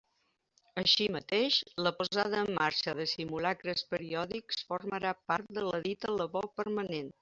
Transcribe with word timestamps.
Així 0.81 1.07
mateix, 1.15 1.57
la 1.89 1.91
posada 1.99 2.41
en 2.47 2.51
marxa 2.57 2.97
de 3.03 3.07
simulacres 3.13 3.87
periòdics 3.95 4.67
formarà 4.73 5.17
part 5.31 5.57
de 5.61 5.71
la 5.71 5.87
dita 5.91 6.21
labor 6.21 6.55
permanent. 6.63 7.19